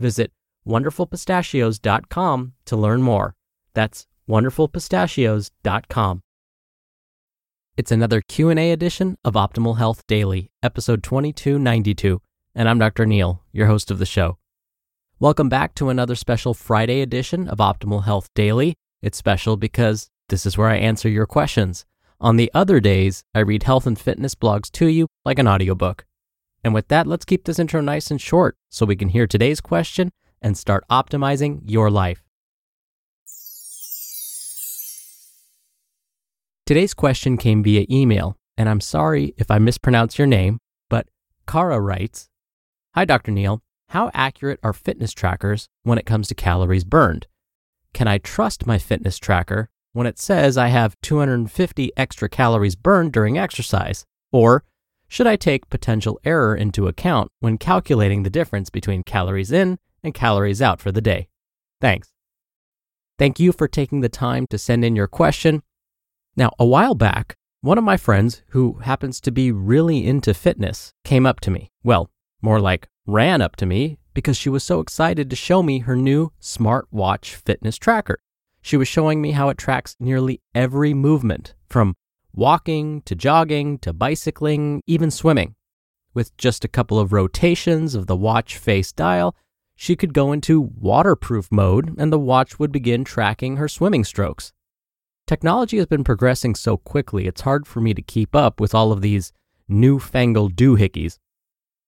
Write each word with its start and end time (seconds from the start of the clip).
Visit 0.00 0.32
wonderfulpistachios.com 0.66 2.52
to 2.64 2.76
learn 2.76 3.02
more. 3.02 3.36
That's 3.74 4.06
wonderfulpistachios.com. 4.28 6.22
It's 7.76 7.92
another 7.92 8.20
Q&A 8.20 8.72
edition 8.72 9.16
of 9.24 9.34
Optimal 9.34 9.78
Health 9.78 10.06
Daily, 10.06 10.50
episode 10.62 11.02
2292, 11.02 12.20
and 12.54 12.68
I'm 12.68 12.78
Dr. 12.78 13.06
Neal, 13.06 13.42
your 13.52 13.66
host 13.68 13.90
of 13.90 13.98
the 13.98 14.06
show. 14.06 14.38
Welcome 15.18 15.48
back 15.48 15.74
to 15.76 15.90
another 15.90 16.14
special 16.14 16.54
Friday 16.54 17.02
edition 17.02 17.46
of 17.46 17.58
Optimal 17.58 18.04
Health 18.04 18.30
Daily. 18.34 18.74
It's 19.02 19.18
special 19.18 19.56
because 19.56 20.08
this 20.30 20.46
is 20.46 20.56
where 20.56 20.68
I 20.68 20.76
answer 20.76 21.08
your 21.08 21.26
questions. 21.26 21.84
On 22.20 22.36
the 22.36 22.50
other 22.54 22.80
days, 22.80 23.22
I 23.34 23.40
read 23.40 23.64
health 23.64 23.86
and 23.86 23.98
fitness 23.98 24.34
blogs 24.34 24.70
to 24.72 24.86
you 24.86 25.06
like 25.24 25.38
an 25.38 25.48
audiobook. 25.48 26.06
And 26.62 26.74
with 26.74 26.88
that, 26.88 27.06
let's 27.06 27.24
keep 27.24 27.44
this 27.44 27.58
intro 27.58 27.80
nice 27.80 28.10
and 28.10 28.20
short 28.20 28.56
so 28.68 28.84
we 28.84 28.96
can 28.96 29.08
hear 29.08 29.26
today's 29.26 29.60
question 29.60 30.12
and 30.42 30.56
start 30.56 30.84
optimizing 30.90 31.60
your 31.64 31.90
life. 31.90 32.22
Today's 36.66 36.94
question 36.94 37.36
came 37.36 37.64
via 37.64 37.84
email, 37.90 38.36
and 38.56 38.68
I'm 38.68 38.80
sorry 38.80 39.34
if 39.36 39.50
I 39.50 39.58
mispronounce 39.58 40.18
your 40.18 40.26
name, 40.26 40.58
but 40.88 41.08
Kara 41.46 41.80
writes 41.80 42.28
Hi, 42.94 43.04
Dr. 43.04 43.32
Neal. 43.32 43.60
How 43.88 44.10
accurate 44.14 44.60
are 44.62 44.72
fitness 44.72 45.12
trackers 45.12 45.68
when 45.82 45.98
it 45.98 46.06
comes 46.06 46.28
to 46.28 46.34
calories 46.36 46.84
burned? 46.84 47.26
Can 47.92 48.06
I 48.06 48.18
trust 48.18 48.66
my 48.66 48.78
fitness 48.78 49.18
tracker 49.18 49.68
when 49.94 50.06
it 50.06 50.18
says 50.18 50.56
I 50.56 50.68
have 50.68 50.94
250 51.02 51.90
extra 51.96 52.28
calories 52.28 52.76
burned 52.76 53.12
during 53.12 53.36
exercise? 53.36 54.04
Or 54.30 54.62
should 55.10 55.26
I 55.26 55.34
take 55.34 55.68
potential 55.68 56.20
error 56.24 56.54
into 56.54 56.86
account 56.86 57.32
when 57.40 57.58
calculating 57.58 58.22
the 58.22 58.30
difference 58.30 58.70
between 58.70 59.02
calories 59.02 59.50
in 59.50 59.80
and 60.04 60.14
calories 60.14 60.62
out 60.62 60.80
for 60.80 60.92
the 60.92 61.00
day? 61.00 61.26
Thanks. 61.80 62.12
Thank 63.18 63.40
you 63.40 63.50
for 63.50 63.66
taking 63.66 64.02
the 64.02 64.08
time 64.08 64.46
to 64.50 64.56
send 64.56 64.84
in 64.84 64.94
your 64.94 65.08
question. 65.08 65.64
Now, 66.36 66.52
a 66.60 66.64
while 66.64 66.94
back, 66.94 67.34
one 67.60 67.76
of 67.76 67.82
my 67.82 67.96
friends 67.96 68.42
who 68.50 68.74
happens 68.84 69.20
to 69.22 69.32
be 69.32 69.50
really 69.50 70.06
into 70.06 70.32
fitness 70.32 70.92
came 71.04 71.26
up 71.26 71.40
to 71.40 71.50
me. 71.50 71.72
Well, 71.82 72.08
more 72.40 72.60
like 72.60 72.86
ran 73.04 73.42
up 73.42 73.56
to 73.56 73.66
me 73.66 73.98
because 74.14 74.36
she 74.36 74.48
was 74.48 74.62
so 74.62 74.78
excited 74.78 75.28
to 75.28 75.34
show 75.34 75.60
me 75.60 75.80
her 75.80 75.96
new 75.96 76.30
smartwatch 76.40 77.34
fitness 77.34 77.78
tracker. 77.78 78.20
She 78.62 78.76
was 78.76 78.86
showing 78.86 79.20
me 79.20 79.32
how 79.32 79.48
it 79.48 79.58
tracks 79.58 79.96
nearly 79.98 80.40
every 80.54 80.94
movement 80.94 81.54
from 81.68 81.96
walking 82.34 83.02
to 83.02 83.14
jogging 83.14 83.78
to 83.78 83.92
bicycling, 83.92 84.82
even 84.86 85.10
swimming. 85.10 85.54
With 86.12 86.36
just 86.36 86.64
a 86.64 86.68
couple 86.68 86.98
of 86.98 87.12
rotations 87.12 87.94
of 87.94 88.06
the 88.06 88.16
watch 88.16 88.56
face 88.56 88.92
dial, 88.92 89.36
she 89.76 89.96
could 89.96 90.12
go 90.12 90.32
into 90.32 90.60
waterproof 90.60 91.50
mode 91.50 91.98
and 91.98 92.12
the 92.12 92.18
watch 92.18 92.58
would 92.58 92.72
begin 92.72 93.04
tracking 93.04 93.56
her 93.56 93.68
swimming 93.68 94.04
strokes. 94.04 94.52
Technology 95.26 95.76
has 95.76 95.86
been 95.86 96.04
progressing 96.04 96.54
so 96.54 96.76
quickly, 96.76 97.26
it's 97.26 97.42
hard 97.42 97.66
for 97.66 97.80
me 97.80 97.94
to 97.94 98.02
keep 98.02 98.34
up 98.34 98.60
with 98.60 98.74
all 98.74 98.90
of 98.90 99.00
these 99.00 99.32
newfangled 99.68 100.56
doohickeys. 100.56 101.18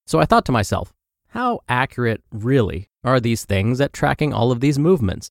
So 0.06 0.20
I 0.20 0.24
thought 0.24 0.44
to 0.46 0.52
myself, 0.52 0.92
how 1.28 1.60
accurate, 1.68 2.22
really, 2.30 2.88
are 3.02 3.18
these 3.18 3.44
things 3.44 3.80
at 3.80 3.92
tracking 3.92 4.32
all 4.32 4.52
of 4.52 4.60
these 4.60 4.78
movements? 4.78 5.30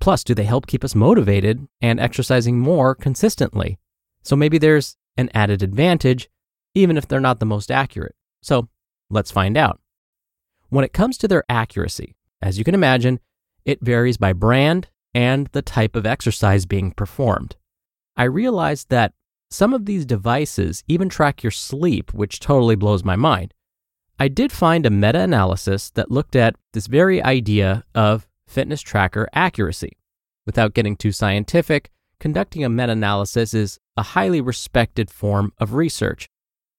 Plus, 0.00 0.24
do 0.24 0.34
they 0.34 0.44
help 0.44 0.66
keep 0.66 0.82
us 0.82 0.94
motivated 0.94 1.66
and 1.80 2.00
exercising 2.00 2.58
more 2.58 2.94
consistently? 2.94 3.78
So 4.22 4.36
maybe 4.36 4.58
there's 4.58 4.96
an 5.16 5.30
added 5.34 5.62
advantage, 5.62 6.28
even 6.74 6.96
if 6.96 7.08
they're 7.08 7.20
not 7.20 7.40
the 7.40 7.46
most 7.46 7.70
accurate. 7.70 8.14
So 8.42 8.68
let's 9.08 9.30
find 9.30 9.56
out. 9.56 9.80
When 10.68 10.84
it 10.84 10.92
comes 10.92 11.18
to 11.18 11.28
their 11.28 11.44
accuracy, 11.48 12.14
as 12.40 12.58
you 12.58 12.64
can 12.64 12.74
imagine, 12.74 13.20
it 13.64 13.80
varies 13.82 14.16
by 14.16 14.32
brand 14.32 14.88
and 15.14 15.48
the 15.48 15.62
type 15.62 15.96
of 15.96 16.06
exercise 16.06 16.66
being 16.66 16.92
performed. 16.92 17.56
I 18.16 18.24
realized 18.24 18.88
that 18.90 19.12
some 19.50 19.74
of 19.74 19.84
these 19.84 20.06
devices 20.06 20.84
even 20.86 21.08
track 21.08 21.42
your 21.42 21.50
sleep, 21.50 22.14
which 22.14 22.38
totally 22.38 22.76
blows 22.76 23.02
my 23.02 23.16
mind. 23.16 23.52
I 24.18 24.28
did 24.28 24.52
find 24.52 24.86
a 24.86 24.90
meta 24.90 25.20
analysis 25.20 25.90
that 25.90 26.10
looked 26.10 26.36
at 26.36 26.54
this 26.72 26.86
very 26.86 27.22
idea 27.22 27.84
of 27.94 28.28
fitness 28.46 28.80
tracker 28.80 29.28
accuracy. 29.32 29.96
Without 30.46 30.74
getting 30.74 30.94
too 30.96 31.10
scientific, 31.10 31.90
conducting 32.20 32.62
a 32.62 32.68
meta 32.68 32.92
analysis 32.92 33.54
is 33.54 33.78
a 33.96 34.02
highly 34.02 34.40
respected 34.40 35.10
form 35.10 35.52
of 35.58 35.74
research. 35.74 36.28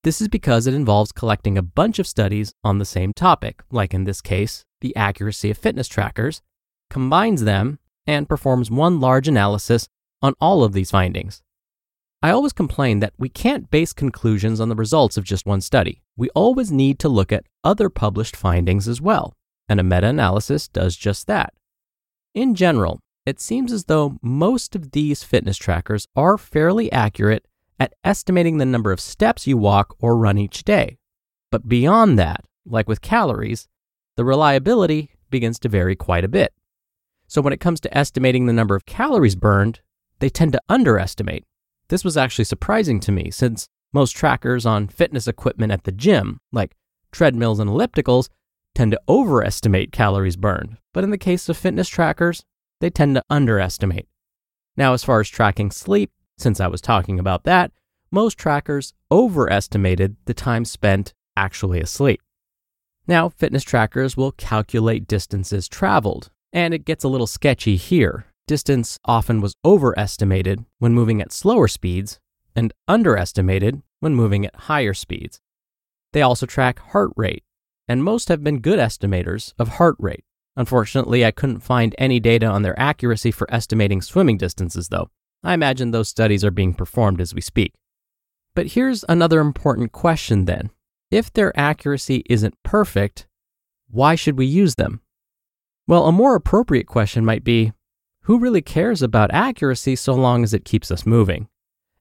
This 0.03 0.21
is 0.21 0.27
because 0.27 0.65
it 0.67 0.73
involves 0.73 1.11
collecting 1.11 1.57
a 1.57 1.61
bunch 1.61 1.99
of 1.99 2.07
studies 2.07 2.53
on 2.63 2.77
the 2.77 2.85
same 2.85 3.11
topic, 3.13 3.61
like 3.71 3.93
in 3.93 4.05
this 4.05 4.21
case, 4.21 4.63
the 4.79 4.95
accuracy 4.95 5.51
of 5.51 5.57
fitness 5.57 5.87
trackers, 5.87 6.41
combines 6.89 7.43
them, 7.43 7.79
and 8.07 8.29
performs 8.29 8.71
one 8.71 8.99
large 8.99 9.27
analysis 9.27 9.87
on 10.21 10.33
all 10.39 10.63
of 10.63 10.73
these 10.73 10.91
findings. 10.91 11.41
I 12.23 12.31
always 12.31 12.53
complain 12.53 12.99
that 12.99 13.13
we 13.17 13.29
can't 13.29 13.71
base 13.71 13.93
conclusions 13.93 14.59
on 14.59 14.69
the 14.69 14.75
results 14.75 15.17
of 15.17 15.23
just 15.23 15.45
one 15.45 15.61
study. 15.61 16.01
We 16.15 16.29
always 16.31 16.71
need 16.71 16.99
to 16.99 17.09
look 17.09 17.31
at 17.31 17.45
other 17.63 17.89
published 17.89 18.35
findings 18.35 18.87
as 18.87 19.01
well, 19.01 19.33
and 19.67 19.79
a 19.79 19.83
meta 19.83 20.07
analysis 20.07 20.67
does 20.67 20.95
just 20.95 21.25
that. 21.27 21.53
In 22.35 22.53
general, 22.53 22.99
it 23.25 23.39
seems 23.39 23.71
as 23.71 23.85
though 23.85 24.17
most 24.21 24.75
of 24.75 24.91
these 24.91 25.23
fitness 25.23 25.57
trackers 25.57 26.07
are 26.15 26.37
fairly 26.37 26.91
accurate 26.91 27.45
at 27.79 27.93
estimating 28.03 28.57
the 28.57 28.65
number 28.65 28.91
of 28.91 28.99
steps 28.99 29.47
you 29.47 29.57
walk 29.57 29.95
or 29.99 30.17
run 30.17 30.37
each 30.37 30.63
day. 30.63 30.97
But 31.51 31.67
beyond 31.67 32.17
that, 32.19 32.45
like 32.65 32.87
with 32.87 33.01
calories, 33.01 33.67
the 34.17 34.25
reliability 34.25 35.11
begins 35.29 35.59
to 35.59 35.69
vary 35.69 35.95
quite 35.95 36.23
a 36.23 36.29
bit. 36.29 36.53
So 37.27 37.41
when 37.41 37.53
it 37.53 37.59
comes 37.59 37.79
to 37.81 37.97
estimating 37.97 38.45
the 38.45 38.53
number 38.53 38.75
of 38.75 38.85
calories 38.85 39.35
burned, 39.35 39.81
they 40.19 40.29
tend 40.29 40.53
to 40.53 40.61
underestimate. 40.69 41.43
This 41.87 42.03
was 42.03 42.17
actually 42.17 42.45
surprising 42.45 42.99
to 43.01 43.11
me 43.11 43.31
since 43.31 43.67
most 43.93 44.11
trackers 44.11 44.65
on 44.65 44.87
fitness 44.87 45.27
equipment 45.27 45.71
at 45.71 45.83
the 45.83 45.91
gym, 45.91 46.39
like 46.51 46.75
treadmills 47.11 47.59
and 47.59 47.69
ellipticals, 47.69 48.29
tend 48.73 48.91
to 48.91 49.01
overestimate 49.09 49.91
calories 49.91 50.37
burned. 50.37 50.77
But 50.93 51.03
in 51.03 51.09
the 51.09 51.17
case 51.17 51.49
of 51.49 51.57
fitness 51.57 51.89
trackers, 51.89 52.43
they 52.81 52.89
tend 52.89 53.15
to 53.15 53.23
underestimate. 53.29 54.07
Now, 54.75 54.93
as 54.93 55.03
far 55.03 55.21
as 55.21 55.29
tracking 55.29 55.71
sleep, 55.71 56.11
since 56.37 56.59
I 56.59 56.67
was 56.67 56.81
talking 56.81 57.19
about 57.19 57.45
that, 57.45 57.71
most 58.11 58.37
trackers 58.37 58.93
overestimated 59.09 60.17
the 60.25 60.33
time 60.33 60.65
spent 60.65 61.13
actually 61.37 61.79
asleep. 61.79 62.21
Now, 63.07 63.29
fitness 63.29 63.63
trackers 63.63 64.17
will 64.17 64.33
calculate 64.33 65.07
distances 65.07 65.69
traveled, 65.69 66.29
And 66.53 66.73
it 66.73 66.83
gets 66.83 67.05
a 67.05 67.07
little 67.07 67.27
sketchy 67.27 67.77
here. 67.77 68.25
Distance 68.45 68.99
often 69.05 69.39
was 69.39 69.55
overestimated 69.63 70.65
when 70.79 70.93
moving 70.93 71.21
at 71.21 71.31
slower 71.31 71.69
speeds 71.69 72.19
and 72.55 72.73
underestimated 72.87 73.81
when 74.01 74.15
moving 74.15 74.45
at 74.45 74.55
higher 74.55 74.93
speeds. 74.93 75.39
They 76.11 76.21
also 76.21 76.45
track 76.45 76.79
heart 76.79 77.11
rate, 77.15 77.43
and 77.87 78.03
most 78.03 78.27
have 78.27 78.43
been 78.43 78.59
good 78.59 78.79
estimators 78.79 79.53
of 79.57 79.69
heart 79.69 79.95
rate. 79.99 80.25
Unfortunately, 80.55 81.25
I 81.25 81.31
couldn't 81.31 81.61
find 81.61 81.95
any 81.97 82.19
data 82.19 82.45
on 82.45 82.61
their 82.61 82.77
accuracy 82.79 83.31
for 83.31 83.51
estimating 83.53 84.01
swimming 84.01 84.37
distances, 84.37 84.89
though. 84.89 85.09
I 85.43 85.53
imagine 85.53 85.91
those 85.91 86.09
studies 86.09 86.43
are 86.43 86.51
being 86.51 86.73
performed 86.73 87.21
as 87.21 87.33
we 87.33 87.41
speak. 87.41 87.73
But 88.53 88.67
here's 88.67 89.05
another 89.07 89.39
important 89.39 89.91
question 89.91 90.45
then. 90.45 90.69
If 91.09 91.31
their 91.31 91.57
accuracy 91.57 92.23
isn't 92.29 92.61
perfect, 92.63 93.27
why 93.89 94.15
should 94.15 94.37
we 94.37 94.45
use 94.45 94.75
them? 94.75 95.01
Well, 95.87 96.05
a 96.05 96.11
more 96.11 96.35
appropriate 96.35 96.87
question 96.87 97.25
might 97.25 97.43
be 97.43 97.73
who 98.25 98.39
really 98.39 98.61
cares 98.61 99.01
about 99.01 99.33
accuracy 99.33 99.95
so 99.95 100.13
long 100.13 100.43
as 100.43 100.53
it 100.53 100.65
keeps 100.65 100.91
us 100.91 101.05
moving? 101.05 101.47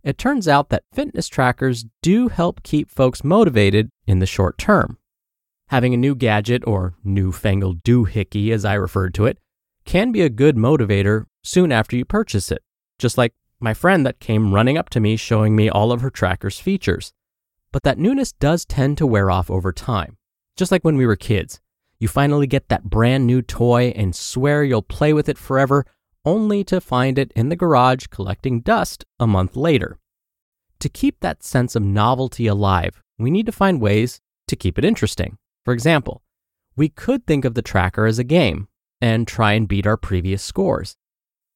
It 0.04 0.18
turns 0.18 0.46
out 0.46 0.68
that 0.68 0.84
fitness 0.92 1.28
trackers 1.28 1.86
do 2.02 2.28
help 2.28 2.62
keep 2.62 2.90
folks 2.90 3.24
motivated 3.24 3.90
in 4.06 4.18
the 4.18 4.26
short 4.26 4.58
term. 4.58 4.98
Having 5.70 5.94
a 5.94 5.98
new 5.98 6.16
gadget, 6.16 6.66
or 6.66 6.94
newfangled 7.04 7.84
doohickey 7.84 8.50
as 8.50 8.64
I 8.64 8.74
referred 8.74 9.14
to 9.14 9.26
it, 9.26 9.38
can 9.84 10.10
be 10.10 10.20
a 10.20 10.28
good 10.28 10.56
motivator 10.56 11.26
soon 11.44 11.70
after 11.70 11.94
you 11.94 12.04
purchase 12.04 12.50
it, 12.50 12.64
just 12.98 13.16
like 13.16 13.34
my 13.60 13.72
friend 13.72 14.04
that 14.04 14.18
came 14.18 14.52
running 14.52 14.76
up 14.76 14.90
to 14.90 14.98
me 14.98 15.14
showing 15.14 15.54
me 15.54 15.70
all 15.70 15.92
of 15.92 16.00
her 16.00 16.10
tracker's 16.10 16.58
features. 16.58 17.12
But 17.70 17.84
that 17.84 17.98
newness 17.98 18.32
does 18.32 18.64
tend 18.64 18.98
to 18.98 19.06
wear 19.06 19.30
off 19.30 19.48
over 19.48 19.72
time, 19.72 20.16
just 20.56 20.72
like 20.72 20.82
when 20.82 20.96
we 20.96 21.06
were 21.06 21.14
kids. 21.14 21.60
You 22.00 22.08
finally 22.08 22.48
get 22.48 22.68
that 22.68 22.90
brand 22.90 23.28
new 23.28 23.40
toy 23.40 23.92
and 23.94 24.12
swear 24.12 24.64
you'll 24.64 24.82
play 24.82 25.12
with 25.12 25.28
it 25.28 25.38
forever, 25.38 25.86
only 26.24 26.64
to 26.64 26.80
find 26.80 27.16
it 27.16 27.30
in 27.36 27.48
the 27.48 27.54
garage 27.54 28.08
collecting 28.08 28.60
dust 28.60 29.04
a 29.20 29.26
month 29.28 29.54
later. 29.54 30.00
To 30.80 30.88
keep 30.88 31.20
that 31.20 31.44
sense 31.44 31.76
of 31.76 31.84
novelty 31.84 32.48
alive, 32.48 33.00
we 33.20 33.30
need 33.30 33.46
to 33.46 33.52
find 33.52 33.80
ways 33.80 34.20
to 34.48 34.56
keep 34.56 34.76
it 34.76 34.84
interesting. 34.84 35.38
For 35.64 35.74
example, 35.74 36.22
we 36.76 36.88
could 36.88 37.26
think 37.26 37.44
of 37.44 37.54
the 37.54 37.62
tracker 37.62 38.06
as 38.06 38.18
a 38.18 38.24
game 38.24 38.68
and 39.00 39.26
try 39.26 39.52
and 39.52 39.68
beat 39.68 39.86
our 39.86 39.96
previous 39.96 40.42
scores. 40.42 40.96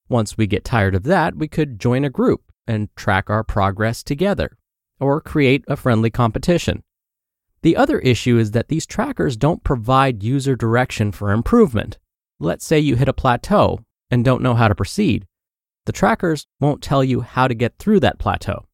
Once 0.08 0.36
we 0.36 0.46
get 0.46 0.64
tired 0.64 0.94
of 0.94 1.04
that, 1.04 1.36
we 1.36 1.48
could 1.48 1.78
join 1.78 2.04
a 2.04 2.10
group 2.10 2.42
and 2.66 2.94
track 2.96 3.30
our 3.30 3.44
progress 3.44 4.02
together, 4.02 4.56
or 5.00 5.20
create 5.20 5.64
a 5.68 5.76
friendly 5.76 6.10
competition. 6.10 6.82
The 7.62 7.76
other 7.76 7.98
issue 8.00 8.38
is 8.38 8.50
that 8.50 8.68
these 8.68 8.86
trackers 8.86 9.36
don't 9.36 9.64
provide 9.64 10.22
user 10.22 10.54
direction 10.54 11.12
for 11.12 11.32
improvement. 11.32 11.98
Let's 12.38 12.64
say 12.66 12.78
you 12.78 12.96
hit 12.96 13.08
a 13.08 13.14
plateau 13.14 13.80
and 14.10 14.24
don't 14.24 14.42
know 14.42 14.54
how 14.54 14.68
to 14.68 14.74
proceed. 14.74 15.26
The 15.86 15.92
trackers 15.92 16.46
won't 16.60 16.82
tell 16.82 17.02
you 17.02 17.22
how 17.22 17.48
to 17.48 17.54
get 17.54 17.78
through 17.78 18.00
that 18.00 18.18
plateau. 18.18 18.66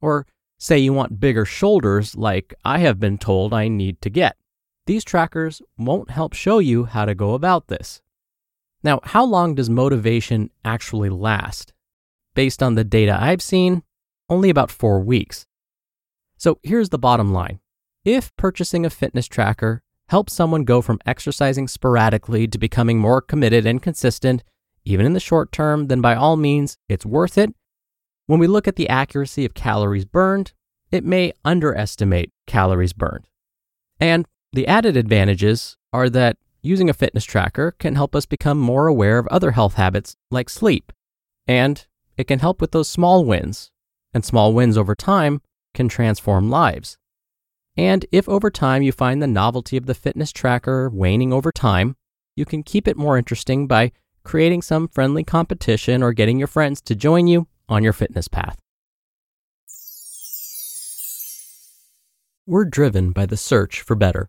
Or 0.00 0.26
say 0.58 0.78
you 0.78 0.92
want 0.92 1.20
bigger 1.20 1.44
shoulders, 1.44 2.16
like 2.16 2.54
I 2.64 2.78
have 2.78 2.98
been 2.98 3.18
told 3.18 3.54
I 3.54 3.68
need 3.68 4.00
to 4.02 4.10
get. 4.10 4.36
These 4.86 5.04
trackers 5.04 5.62
won't 5.78 6.10
help 6.10 6.32
show 6.32 6.58
you 6.58 6.84
how 6.84 7.04
to 7.04 7.14
go 7.14 7.34
about 7.34 7.68
this. 7.68 8.02
Now, 8.82 9.00
how 9.04 9.24
long 9.24 9.54
does 9.54 9.70
motivation 9.70 10.50
actually 10.64 11.08
last? 11.08 11.72
Based 12.34 12.62
on 12.62 12.74
the 12.74 12.82
data 12.84 13.16
I've 13.18 13.42
seen, 13.42 13.84
only 14.28 14.50
about 14.50 14.70
four 14.70 15.00
weeks. 15.00 15.46
So 16.36 16.58
here's 16.62 16.88
the 16.88 16.98
bottom 16.98 17.32
line 17.32 17.60
if 18.04 18.34
purchasing 18.36 18.84
a 18.84 18.90
fitness 18.90 19.28
tracker 19.28 19.82
helps 20.08 20.34
someone 20.34 20.64
go 20.64 20.82
from 20.82 20.98
exercising 21.06 21.68
sporadically 21.68 22.48
to 22.48 22.58
becoming 22.58 22.98
more 22.98 23.20
committed 23.20 23.64
and 23.64 23.80
consistent, 23.80 24.42
even 24.84 25.06
in 25.06 25.12
the 25.12 25.20
short 25.20 25.52
term, 25.52 25.86
then 25.86 26.00
by 26.00 26.16
all 26.16 26.36
means, 26.36 26.76
it's 26.88 27.06
worth 27.06 27.38
it. 27.38 27.54
When 28.26 28.40
we 28.40 28.48
look 28.48 28.66
at 28.66 28.76
the 28.76 28.88
accuracy 28.88 29.44
of 29.44 29.54
calories 29.54 30.04
burned, 30.04 30.52
it 30.90 31.04
may 31.04 31.32
underestimate 31.44 32.32
calories 32.46 32.92
burned. 32.92 33.28
And 34.00 34.26
the 34.52 34.66
added 34.66 34.96
advantages 34.96 35.76
are 35.92 36.10
that 36.10 36.36
using 36.62 36.90
a 36.90 36.94
fitness 36.94 37.24
tracker 37.24 37.72
can 37.72 37.94
help 37.94 38.14
us 38.14 38.26
become 38.26 38.58
more 38.58 38.86
aware 38.86 39.18
of 39.18 39.26
other 39.28 39.52
health 39.52 39.74
habits 39.74 40.16
like 40.30 40.50
sleep. 40.50 40.92
And 41.46 41.86
it 42.16 42.24
can 42.24 42.38
help 42.38 42.60
with 42.60 42.70
those 42.70 42.88
small 42.88 43.24
wins. 43.24 43.70
And 44.14 44.24
small 44.24 44.52
wins 44.52 44.76
over 44.76 44.94
time 44.94 45.40
can 45.74 45.88
transform 45.88 46.50
lives. 46.50 46.98
And 47.76 48.04
if 48.12 48.28
over 48.28 48.50
time 48.50 48.82
you 48.82 48.92
find 48.92 49.22
the 49.22 49.26
novelty 49.26 49.78
of 49.78 49.86
the 49.86 49.94
fitness 49.94 50.30
tracker 50.30 50.90
waning 50.90 51.32
over 51.32 51.50
time, 51.50 51.96
you 52.36 52.44
can 52.44 52.62
keep 52.62 52.86
it 52.86 52.98
more 52.98 53.16
interesting 53.16 53.66
by 53.66 53.92
creating 54.22 54.62
some 54.62 54.88
friendly 54.88 55.24
competition 55.24 56.02
or 56.02 56.12
getting 56.12 56.38
your 56.38 56.46
friends 56.46 56.80
to 56.82 56.94
join 56.94 57.26
you 57.26 57.48
on 57.68 57.82
your 57.82 57.94
fitness 57.94 58.28
path. 58.28 58.58
We're 62.46 62.64
driven 62.66 63.12
by 63.12 63.26
the 63.26 63.36
search 63.36 63.80
for 63.80 63.94
better, 63.94 64.28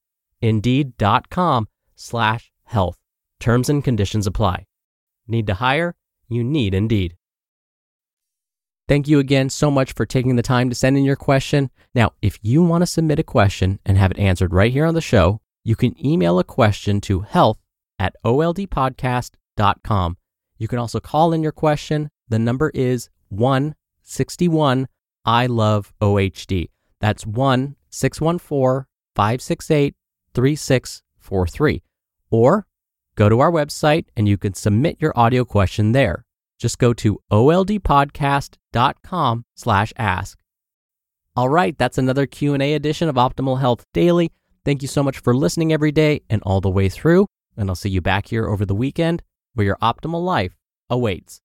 Indeed.com 0.41 1.67
slash 1.95 2.51
health. 2.63 2.97
Terms 3.39 3.69
and 3.69 3.83
conditions 3.83 4.27
apply. 4.27 4.65
Need 5.27 5.47
to 5.47 5.55
hire? 5.55 5.95
You 6.27 6.43
need 6.43 6.73
Indeed. 6.73 7.15
Thank 8.87 9.07
you 9.07 9.19
again 9.19 9.49
so 9.49 9.71
much 9.71 9.93
for 9.93 10.05
taking 10.05 10.35
the 10.35 10.41
time 10.41 10.69
to 10.69 10.75
send 10.75 10.97
in 10.97 11.05
your 11.05 11.15
question. 11.15 11.69
Now, 11.95 12.11
if 12.21 12.37
you 12.41 12.61
want 12.63 12.81
to 12.81 12.85
submit 12.87 13.19
a 13.19 13.23
question 13.23 13.79
and 13.85 13.97
have 13.97 14.11
it 14.11 14.19
answered 14.19 14.53
right 14.53 14.71
here 14.71 14.85
on 14.85 14.95
the 14.95 15.01
show, 15.01 15.39
you 15.63 15.75
can 15.75 15.95
email 16.05 16.39
a 16.39 16.43
question 16.43 16.99
to 17.01 17.21
health 17.21 17.59
at 17.99 18.15
oldpodcast.com. 18.25 20.17
You 20.57 20.67
can 20.67 20.79
also 20.79 20.99
call 20.99 21.33
in 21.33 21.41
your 21.41 21.51
question. 21.51 22.09
The 22.27 22.39
number 22.39 22.71
is 22.73 23.09
161 23.29 24.87
I 25.23 25.45
love 25.45 25.93
OHD. 26.01 26.69
That's 26.99 27.25
1 27.25 27.75
614 27.89 28.87
568 29.15 29.95
3643. 30.33 31.83
Or 32.29 32.65
go 33.15 33.29
to 33.29 33.39
our 33.39 33.51
website 33.51 34.05
and 34.15 34.27
you 34.27 34.37
can 34.37 34.53
submit 34.53 34.97
your 34.99 35.13
audio 35.15 35.45
question 35.45 35.91
there. 35.91 36.25
Just 36.59 36.77
go 36.77 36.93
to 36.93 37.19
oldpodcast.com 37.31 39.45
slash 39.55 39.93
ask. 39.97 40.37
All 41.35 41.49
right, 41.49 41.77
that's 41.77 41.97
another 41.97 42.25
Q&A 42.25 42.73
edition 42.73 43.09
of 43.09 43.15
Optimal 43.15 43.59
Health 43.59 43.85
Daily. 43.93 44.31
Thank 44.63 44.81
you 44.81 44.87
so 44.87 45.01
much 45.01 45.19
for 45.19 45.35
listening 45.35 45.73
every 45.73 45.91
day 45.91 46.21
and 46.29 46.41
all 46.43 46.61
the 46.61 46.69
way 46.69 46.89
through, 46.89 47.25
and 47.57 47.69
I'll 47.69 47.75
see 47.75 47.89
you 47.89 48.01
back 48.01 48.27
here 48.27 48.47
over 48.47 48.65
the 48.65 48.75
weekend 48.75 49.23
where 49.53 49.65
your 49.65 49.77
optimal 49.81 50.23
life 50.23 50.55
awaits. 50.89 51.41